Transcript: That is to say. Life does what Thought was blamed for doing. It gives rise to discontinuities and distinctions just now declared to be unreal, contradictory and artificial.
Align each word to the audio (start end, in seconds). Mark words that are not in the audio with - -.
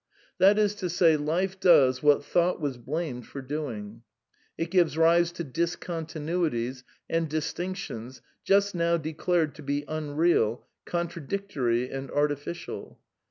That 0.39 0.57
is 0.57 0.73
to 0.77 0.89
say. 0.89 1.15
Life 1.15 1.59
does 1.59 2.01
what 2.01 2.25
Thought 2.25 2.59
was 2.59 2.75
blamed 2.79 3.27
for 3.27 3.39
doing. 3.39 4.01
It 4.57 4.71
gives 4.71 4.97
rise 4.97 5.31
to 5.33 5.43
discontinuities 5.45 6.81
and 7.07 7.29
distinctions 7.29 8.19
just 8.43 8.73
now 8.73 8.97
declared 8.97 9.53
to 9.53 9.61
be 9.61 9.85
unreal, 9.87 10.65
contradictory 10.85 11.91
and 11.91 12.09
artificial. 12.09 12.99